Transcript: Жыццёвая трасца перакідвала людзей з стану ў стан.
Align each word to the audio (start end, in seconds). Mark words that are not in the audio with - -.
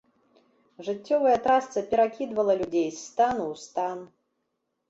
Жыццёвая 0.87 1.35
трасца 1.43 1.83
перакідвала 1.93 2.57
людзей 2.63 2.89
з 2.91 2.99
стану 3.05 3.45
ў 3.53 3.55
стан. 3.69 3.97